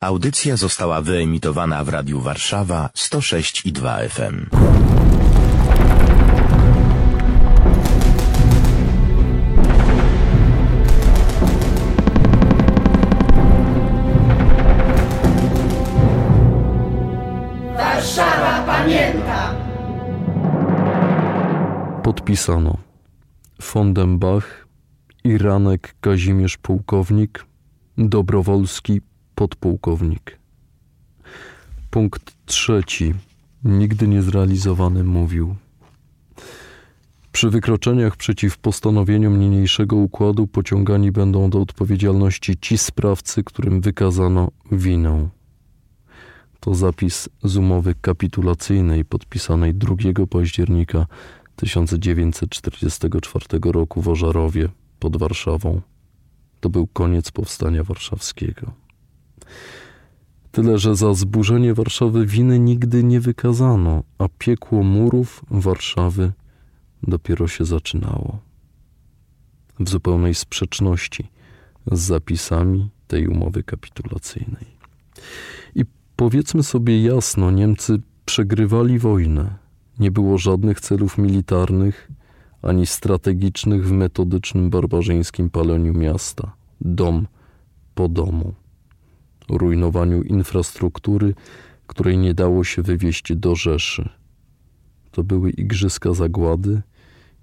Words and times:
Audycja 0.00 0.56
została 0.56 1.00
wyemitowana 1.00 1.84
w 1.84 1.88
Radiu 1.88 2.20
Warszawa 2.20 2.90
106 2.94 3.66
i 3.66 3.72
2 3.72 3.98
FM. 4.08 4.46
Warszawa 17.76 18.62
pamięta! 18.66 19.54
Podpisano 22.02 22.76
Fondenbach, 23.62 24.66
Iranek 25.24 25.94
Kazimierz 26.00 26.56
Pułkownik, 26.56 27.44
Dobrowolski 27.98 29.00
Podpułkownik. 29.38 30.38
Punkt 31.90 32.36
trzeci. 32.46 33.14
Nigdy 33.64 34.08
niezrealizowany 34.08 35.04
mówił. 35.04 35.56
Przy 37.32 37.50
wykroczeniach 37.50 38.16
przeciw 38.16 38.58
postanowieniom 38.58 39.40
niniejszego 39.40 39.96
układu 39.96 40.46
pociągani 40.46 41.12
będą 41.12 41.50
do 41.50 41.60
odpowiedzialności 41.60 42.56
ci 42.60 42.78
sprawcy, 42.78 43.44
którym 43.44 43.80
wykazano 43.80 44.50
winę. 44.72 45.28
To 46.60 46.74
zapis 46.74 47.28
z 47.44 47.56
umowy 47.56 47.94
kapitulacyjnej 48.00 49.04
podpisanej 49.04 49.74
2 49.74 49.94
października 50.30 51.06
1944 51.56 53.46
roku 53.64 54.02
w 54.02 54.08
Ożarowie 54.08 54.68
pod 54.98 55.16
Warszawą. 55.16 55.80
To 56.60 56.70
był 56.70 56.86
koniec 56.86 57.30
powstania 57.30 57.84
warszawskiego. 57.84 58.87
Tyle, 60.52 60.78
że 60.78 60.96
za 60.96 61.14
zburzenie 61.14 61.74
Warszawy 61.74 62.26
winy 62.26 62.58
nigdy 62.58 63.04
nie 63.04 63.20
wykazano, 63.20 64.02
a 64.18 64.28
piekło 64.38 64.82
murów 64.82 65.44
Warszawy 65.50 66.32
dopiero 67.02 67.48
się 67.48 67.64
zaczynało. 67.64 68.38
W 69.80 69.88
zupełnej 69.88 70.34
sprzeczności 70.34 71.28
z 71.92 72.00
zapisami 72.00 72.90
tej 73.06 73.28
umowy 73.28 73.62
kapitulacyjnej. 73.62 74.66
I 75.74 75.84
powiedzmy 76.16 76.62
sobie 76.62 77.02
jasno, 77.02 77.50
Niemcy 77.50 78.00
przegrywali 78.24 78.98
wojnę. 78.98 79.56
Nie 79.98 80.10
było 80.10 80.38
żadnych 80.38 80.80
celów 80.80 81.18
militarnych 81.18 82.08
ani 82.62 82.86
strategicznych 82.86 83.86
w 83.86 83.92
metodycznym 83.92 84.70
barbarzyńskim 84.70 85.50
paleniu 85.50 85.94
miasta, 85.94 86.52
dom 86.80 87.26
po 87.94 88.08
domu 88.08 88.54
rujnowaniu 89.48 90.22
infrastruktury, 90.22 91.34
której 91.86 92.18
nie 92.18 92.34
dało 92.34 92.64
się 92.64 92.82
wywieźć 92.82 93.36
do 93.36 93.54
Rzeszy. 93.54 94.08
To 95.10 95.24
były 95.24 95.50
igrzyska 95.50 96.14
zagłady 96.14 96.82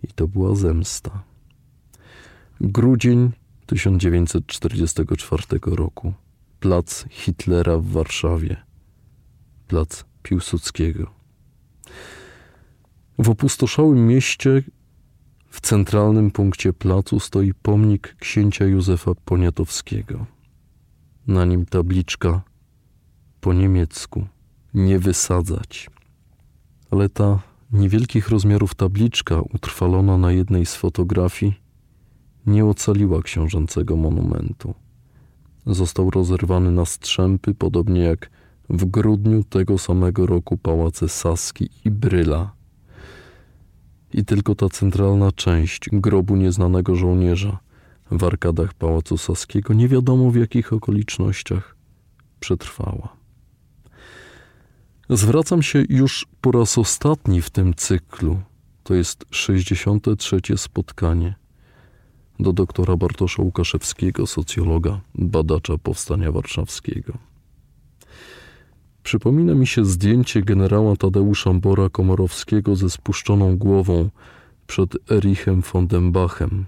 i 0.04 0.08
to 0.08 0.28
była 0.28 0.56
zemsta. 0.56 1.24
Grudzień 2.62 3.32
1944 3.66 5.44
roku. 5.66 6.14
Plac 6.60 7.06
Hitlera 7.10 7.78
w 7.78 7.86
Warszawie. 7.86 8.58
Plac 9.68 10.06
Piłsudskiego. 10.24 11.12
W 13.18 13.30
opustoszałym 13.30 14.08
mieście 14.08 14.64
w 15.50 15.62
centralnym 15.62 16.32
punkcie 16.32 16.74
placu 16.74 17.20
stoi 17.20 17.54
pomnik 17.54 18.16
księcia 18.20 18.66
Józefa 18.66 19.12
Poniatowskiego. 19.26 20.26
Na 21.28 21.46
nim 21.46 21.66
tabliczka 21.66 22.42
po 23.42 23.54
niemiecku 23.54 24.28
nie 24.74 25.00
wysadzać. 25.00 25.90
Ale 26.92 27.10
ta 27.10 27.40
niewielkich 27.72 28.30
rozmiarów 28.30 28.76
tabliczka, 28.76 29.42
utrwalona 29.42 30.18
na 30.18 30.32
jednej 30.32 30.66
z 30.66 30.76
fotografii, 30.76 31.54
nie 32.46 32.66
ocaliła 32.66 33.22
książęcego 33.22 33.96
monumentu. 33.96 34.74
Został 35.66 36.10
rozerwany 36.10 36.72
na 36.72 36.86
strzępy, 36.86 37.54
podobnie 37.54 38.02
jak 38.02 38.30
w 38.70 38.86
grudniu 38.86 39.44
tego 39.44 39.78
samego 39.78 40.26
roku 40.26 40.58
pałace 40.58 41.10
Saski 41.10 41.70
i 41.86 41.92
Bryla. 41.92 42.52
I 44.14 44.26
tylko 44.26 44.56
ta 44.56 44.70
centralna 44.70 45.32
część 45.32 45.90
grobu 45.94 46.36
nieznanego 46.36 46.96
żołnierza 46.96 47.60
w 48.12 48.24
arkadach 48.24 48.74
Pałacu 48.74 49.18
Saskiego 49.18 49.74
nie 49.74 49.88
wiadomo 49.88 50.32
w 50.32 50.36
jakich 50.36 50.74
okolicznościach 50.74 51.76
przetrwała. 52.40 53.16
Zwracam 55.10 55.62
się 55.62 55.84
już 55.90 56.28
po 56.42 56.52
raz 56.52 56.78
ostatni 56.78 57.42
w 57.42 57.50
tym 57.50 57.74
cyklu, 57.74 58.40
to 58.84 58.94
jest 58.94 59.26
63. 59.32 60.40
spotkanie, 60.56 61.36
do 62.40 62.54
doktora 62.54 62.98
Bartosza 62.98 63.44
Łukaszewskiego, 63.44 64.28
socjologa, 64.28 65.02
badacza 65.16 65.78
powstania 65.78 66.32
warszawskiego. 66.32 67.14
Przypomina 69.04 69.54
mi 69.54 69.68
się 69.68 69.86
zdjęcie 69.86 70.42
generała 70.42 70.96
Tadeusza 70.96 71.54
Bora 71.54 71.90
Komorowskiego 71.90 72.76
ze 72.76 72.90
spuszczoną 72.90 73.58
głową 73.58 74.10
przed 74.68 75.12
Erichem 75.12 75.62
von 75.62 75.88
Dembachem, 75.88 76.66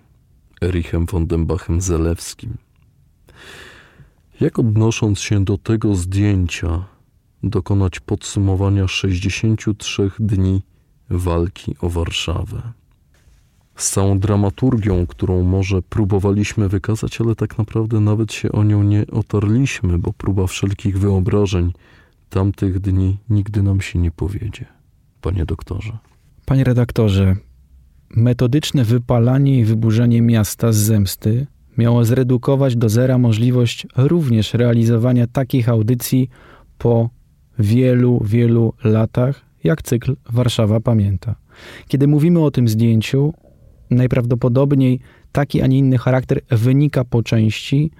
Erichem 0.61 1.05
von 1.05 1.27
Dembachem 1.27 1.81
Zelewskim. 1.81 2.57
Jak 4.41 4.59
odnosząc 4.59 5.19
się 5.19 5.45
do 5.45 5.57
tego 5.57 5.95
zdjęcia, 5.95 6.85
dokonać 7.43 7.99
podsumowania 7.99 8.87
63 8.87 10.11
dni 10.19 10.61
walki 11.09 11.75
o 11.81 11.89
Warszawę? 11.89 12.61
Z 13.75 13.91
całą 13.91 14.19
dramaturgią, 14.19 15.07
którą 15.07 15.43
może 15.43 15.81
próbowaliśmy 15.81 16.69
wykazać, 16.69 17.21
ale 17.21 17.35
tak 17.35 17.57
naprawdę 17.57 17.99
nawet 17.99 18.33
się 18.33 18.51
o 18.51 18.63
nią 18.63 18.83
nie 18.83 19.07
otarliśmy, 19.07 19.99
bo 19.99 20.13
próba 20.13 20.47
wszelkich 20.47 20.99
wyobrażeń 20.99 21.73
tamtych 22.29 22.79
dni 22.79 23.17
nigdy 23.29 23.63
nam 23.63 23.81
się 23.81 23.99
nie 23.99 24.11
powiedzie. 24.11 24.65
Panie 25.21 25.45
doktorze. 25.45 25.97
Panie 26.45 26.63
redaktorze, 26.63 27.35
metodyczne 28.15 28.83
wypalanie 28.83 29.59
i 29.59 29.65
wyburzenie 29.65 30.21
miasta 30.21 30.71
z 30.71 30.75
zemsty 30.75 31.47
miało 31.77 32.05
zredukować 32.05 32.75
do 32.75 32.89
zera 32.89 33.17
możliwość 33.17 33.87
również 33.95 34.53
realizowania 34.53 35.27
takich 35.27 35.69
audycji 35.69 36.29
po 36.77 37.09
wielu, 37.59 38.23
wielu 38.25 38.73
latach, 38.83 39.41
jak 39.63 39.81
cykl 39.81 40.15
Warszawa 40.29 40.79
Pamięta. 40.79 41.35
Kiedy 41.87 42.07
mówimy 42.07 42.43
o 42.43 42.51
tym 42.51 42.67
zdjęciu, 42.67 43.33
najprawdopodobniej 43.89 44.99
taki, 45.31 45.61
a 45.61 45.67
nie 45.67 45.77
inny 45.77 45.97
charakter 45.97 46.41
wynika 46.49 47.03
po 47.03 47.23
części 47.23 47.91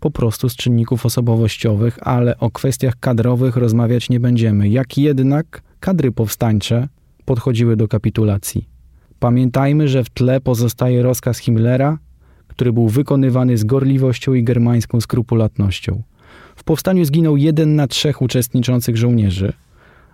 po 0.00 0.10
prostu 0.10 0.48
z 0.48 0.56
czynników 0.56 1.06
osobowościowych, 1.06 1.98
ale 2.00 2.38
o 2.38 2.50
kwestiach 2.50 2.94
kadrowych 3.00 3.56
rozmawiać 3.56 4.10
nie 4.10 4.20
będziemy. 4.20 4.68
Jak 4.68 4.98
jednak 4.98 5.62
kadry 5.80 6.12
powstańcze 6.12 6.88
podchodziły 7.24 7.76
do 7.76 7.88
kapitulacji. 7.88 8.77
Pamiętajmy, 9.20 9.88
że 9.88 10.04
w 10.04 10.10
tle 10.10 10.40
pozostaje 10.40 11.02
rozkaz 11.02 11.38
Himmlera, 11.38 11.98
który 12.48 12.72
był 12.72 12.88
wykonywany 12.88 13.58
z 13.58 13.64
gorliwością 13.64 14.34
i 14.34 14.44
germańską 14.44 15.00
skrupulatnością. 15.00 16.02
W 16.56 16.64
powstaniu 16.64 17.04
zginął 17.04 17.36
jeden 17.36 17.76
na 17.76 17.86
trzech 17.86 18.22
uczestniczących 18.22 18.96
żołnierzy, 18.96 19.52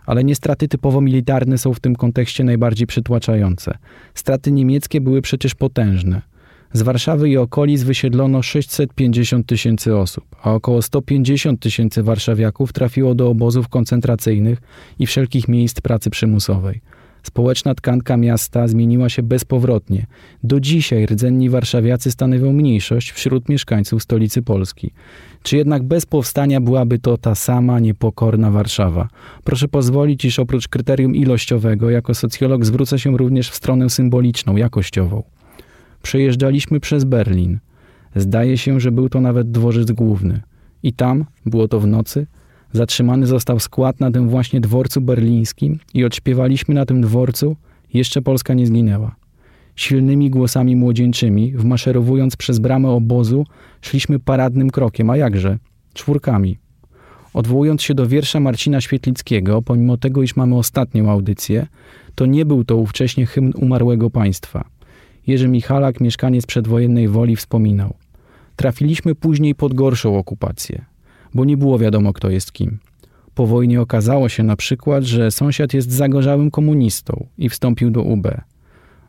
ale 0.07 0.25
nie 0.25 0.35
straty 0.35 0.69
typowo 0.69 1.01
militarne 1.01 1.59
są 1.59 1.75
w 1.75 1.81
tym 1.81 1.97
kontekście 1.97 2.45
najbardziej 2.45 2.87
przytłaczające. 2.87 3.79
Straty 4.15 4.53
niemieckie 4.53 5.01
były 5.01 5.23
przecież 5.23 5.55
potężne. 5.55 6.23
Z 6.73 6.83
Warszawy 6.83 7.29
i 7.29 7.37
okolic 7.37 7.83
wysiedlono 7.83 8.43
650 8.43 9.47
tysięcy 9.47 9.97
osób, 9.97 10.25
a 10.43 10.55
około 10.55 10.83
150 10.83 11.61
tysięcy 11.61 12.03
warszawiaków 12.03 12.73
trafiło 12.73 13.15
do 13.15 13.29
obozów 13.29 13.69
koncentracyjnych 13.69 14.63
i 14.99 15.07
wszelkich 15.07 15.49
miejsc 15.49 15.81
pracy 15.81 16.11
przymusowej. 16.11 16.81
Społeczna 17.25 17.75
tkanka 17.75 18.17
miasta 18.17 18.69
zmieniła 18.69 19.09
się 19.09 19.23
bezpowrotnie. 19.23 20.07
Do 20.43 20.61
dzisiaj 20.61 21.07
rdzenni 21.07 21.51
warszawiacy 21.51 22.11
stanowią 22.11 22.53
mniejszość 22.53 23.13
wśród 23.13 23.49
mieszkańców 23.49 24.03
stolicy 24.03 24.43
Polski. 24.43 24.91
Czy 25.43 25.57
jednak 25.57 25.83
bez 25.83 26.07
powstania 26.07 26.61
byłaby 26.61 26.99
to 26.99 27.19
ta 27.19 27.35
sama 27.35 27.81
niepokorna 27.81 28.51
Warszawa? 28.51 29.09
Proszę 29.45 29.69
pozwolić, 29.69 30.25
iż 30.25 30.39
oprócz 30.39 30.69
kryterium 30.69 31.15
ilościowego, 31.15 31.91
jako 31.91 32.15
socjolog 32.15 32.65
zwrócę 32.65 32.99
się 32.99 33.17
również 33.17 33.51
w 33.51 33.55
stronę 33.55 33.91
symboliczną, 33.91 34.57
jakościową. 34.57 35.23
Przejeżdżaliśmy 36.03 36.81
przez 36.81 37.05
Berlin. 37.05 37.59
Zdaje 38.17 38.59
się, 38.59 38.81
że 38.81 38.93
był 38.93 39.09
to 39.09 39.21
nawet 39.21 39.51
dworzec 39.51 39.93
główny. 39.93 40.41
I 40.83 40.93
tam, 40.93 41.25
było 41.47 41.69
to 41.69 41.81
w 41.81 41.87
nocy, 41.87 42.27
Zatrzymany 42.75 43.27
został 43.27 43.61
skład 43.61 44.01
na 44.01 44.11
tym 44.11 44.29
właśnie 44.29 44.61
dworcu 44.61 45.01
berlińskim 45.01 45.79
i 45.95 46.05
odśpiewaliśmy 46.05 46.75
na 46.75 46.87
tym 46.87 47.01
dworcu 47.01 47.57
Jeszcze 47.95 48.23
Polska 48.23 48.55
nie 48.55 48.67
zginęła. 48.67 49.17
Silnymi 49.77 50.31
głosami 50.31 50.77
młodzieńczymi, 50.77 51.53
wmaszerowując 51.53 52.37
przez 52.37 52.59
bramę 52.59 52.91
obozu, 52.91 53.47
szliśmy 53.81 54.19
paradnym 54.19 54.71
krokiem, 54.71 55.11
a 55.11 55.17
jakże? 55.17 55.59
Czwórkami. 55.93 56.59
Odwołując 57.35 57.83
się 57.83 57.95
do 57.95 58.07
wiersza 58.07 58.41
Marcina 58.41 58.81
Świetlickiego, 58.81 59.63
pomimo 59.63 59.97
tego, 59.97 60.23
iż 60.23 60.37
mamy 60.37 60.57
ostatnią 60.57 61.11
audycję, 61.11 61.67
to 62.15 62.27
nie 62.27 62.45
był 62.45 62.65
to 62.65 62.77
ówcześnie 62.77 63.27
hymn 63.27 63.53
umarłego 63.57 64.11
państwa. 64.11 64.65
Jerzy 65.27 65.49
Michalak, 65.49 66.01
mieszkaniec 66.01 66.47
przedwojennej 66.47 67.09
Woli, 67.09 67.37
wspominał: 67.37 67.95
Trafiliśmy 68.57 69.15
później 69.15 69.55
pod 69.55 69.75
gorszą 69.75 70.19
okupację, 70.19 70.85
bo 71.35 71.45
nie 71.45 71.57
było 71.57 71.79
wiadomo, 71.79 72.13
kto 72.13 72.31
jest 72.31 72.53
kim. 72.53 72.79
Po 73.35 73.47
wojnie 73.47 73.81
okazało 73.81 74.29
się 74.29 74.43
na 74.43 74.57
przykład, 74.57 75.05
że 75.05 75.31
sąsiad 75.31 75.75
jest 75.75 75.93
zagorzałym 75.93 76.51
komunistą 76.51 77.27
i 77.39 77.49
wstąpił 77.49 77.91
do 77.91 78.03
UB. 78.03 78.27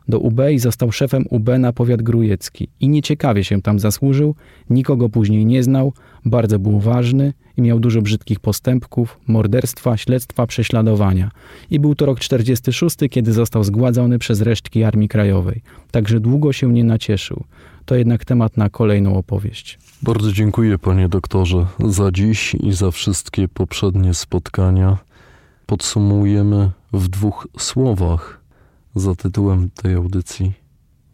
Do 0.08 0.18
UB 0.18 0.40
i 0.52 0.58
został 0.58 0.92
szefem 0.92 1.24
UB 1.30 1.48
na 1.58 1.72
powiat 1.72 2.02
grujecki 2.02 2.68
i 2.80 2.88
nieciekawie 2.88 3.44
się 3.44 3.62
tam 3.62 3.78
zasłużył, 3.78 4.34
nikogo 4.70 5.08
później 5.08 5.46
nie 5.46 5.62
znał, 5.62 5.92
bardzo 6.24 6.58
był 6.58 6.80
ważny 6.80 7.32
i 7.56 7.62
miał 7.62 7.80
dużo 7.80 8.02
brzydkich 8.02 8.40
postępków, 8.40 9.20
morderstwa, 9.26 9.96
śledztwa, 9.96 10.46
prześladowania. 10.46 11.30
I 11.70 11.80
był 11.80 11.94
to 11.94 12.06
rok 12.06 12.20
46, 12.20 12.96
kiedy 13.10 13.32
został 13.32 13.64
zgładzony 13.64 14.18
przez 14.18 14.40
resztki 14.40 14.84
Armii 14.84 15.08
Krajowej. 15.08 15.62
Także 15.90 16.20
długo 16.20 16.52
się 16.52 16.72
nie 16.72 16.84
nacieszył. 16.84 17.44
To 17.84 17.94
jednak 17.94 18.24
temat 18.24 18.56
na 18.56 18.70
kolejną 18.70 19.16
opowieść. 19.16 19.78
Bardzo 20.02 20.32
dziękuję, 20.32 20.78
panie 20.78 21.08
doktorze, 21.08 21.66
za 21.84 22.10
dziś 22.12 22.54
i 22.54 22.72
za 22.72 22.90
wszystkie 22.90 23.48
poprzednie 23.48 24.14
spotkania. 24.14 24.98
Podsumujemy 25.66 26.70
w 26.92 27.08
dwóch 27.08 27.48
słowach 27.58 28.45
za 28.96 29.14
tytułem 29.14 29.70
tej 29.70 29.94
audycji 29.94 30.52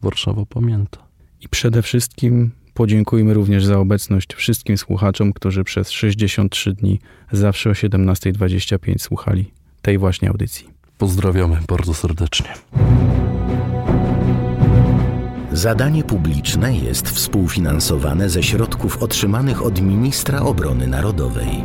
Warszawa 0.02 0.46
Pamięta. 0.46 0.98
I 1.40 1.48
przede 1.48 1.82
wszystkim 1.82 2.50
podziękujmy 2.74 3.34
również 3.34 3.64
za 3.64 3.78
obecność 3.78 4.34
wszystkim 4.34 4.78
słuchaczom, 4.78 5.32
którzy 5.32 5.64
przez 5.64 5.90
63 5.90 6.72
dni 6.72 7.00
zawsze 7.32 7.70
o 7.70 7.72
17.25 7.72 8.98
słuchali 8.98 9.52
tej 9.82 9.98
właśnie 9.98 10.28
audycji. 10.28 10.68
Pozdrawiamy 10.98 11.58
bardzo 11.68 11.94
serdecznie. 11.94 12.54
Zadanie 15.52 16.04
publiczne 16.04 16.76
jest 16.76 17.08
współfinansowane 17.08 18.30
ze 18.30 18.42
środków 18.42 19.02
otrzymanych 19.02 19.62
od 19.62 19.80
Ministra 19.80 20.40
Obrony 20.40 20.86
Narodowej. 20.86 21.64